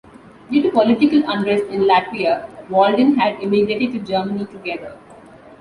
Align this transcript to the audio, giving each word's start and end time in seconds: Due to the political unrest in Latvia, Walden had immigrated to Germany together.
Due 0.49 0.61
to 0.63 0.67
the 0.67 0.73
political 0.73 1.21
unrest 1.29 1.65
in 1.65 1.81
Latvia, 1.81 2.49
Walden 2.71 3.19
had 3.19 3.39
immigrated 3.39 3.91
to 3.93 3.99
Germany 3.99 4.47
together. 4.47 4.97